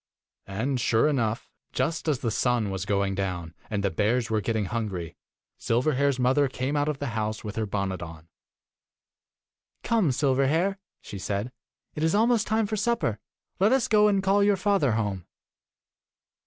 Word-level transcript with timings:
And, 0.47 0.79
sure 0.79 1.07
enough, 1.07 1.47
just 1.73 2.07
as 2.07 2.17
the 2.21 2.31
sun 2.31 2.71
was 2.71 2.87
going 2.87 3.13
down, 3.13 3.53
and 3.69 3.83
the 3.83 3.91
bears 3.91 4.31
were 4.31 4.41
getting 4.41 4.65
hungry, 4.65 5.15
Sil 5.61 5.77
verhair's 5.85 6.17
mother 6.17 6.47
came 6.47 6.75
out 6.75 6.89
of 6.89 6.97
the 6.97 7.09
house 7.13 7.43
with 7.43 7.55
her 7.55 7.67
bonnet 7.67 8.01
on. 8.01 8.27
'Come, 9.83 10.09
Silverhair,' 10.11 10.77
she 11.01 11.19
said. 11.19 11.51
'It 11.93 12.01
is 12.03 12.15
almost 12.15 12.47
time 12.47 12.65
for 12.65 12.77
supper. 12.77 13.19
Let 13.59 13.71
us 13.71 13.87
go 13.87 14.07
and 14.07 14.23
call 14.23 14.43
your 14.43 14.57
father 14.57 14.93
home. 14.93 15.27